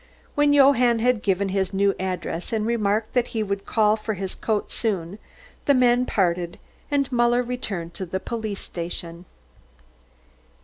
When 0.33 0.51
Johann 0.51 0.97
had 0.97 1.21
given 1.21 1.49
his 1.49 1.75
new 1.75 1.93
address 1.99 2.51
and 2.51 2.65
remarked 2.65 3.13
that 3.13 3.27
he 3.37 3.43
would 3.43 3.67
call 3.67 3.95
for 3.95 4.15
his 4.15 4.33
coat 4.33 4.71
soon, 4.71 5.19
the 5.65 5.75
men 5.75 6.07
parted, 6.07 6.57
and 6.89 7.11
Muller 7.11 7.43
returned 7.43 7.93
to 7.93 8.07
the 8.07 8.19
police 8.19 8.61
station. 8.61 9.25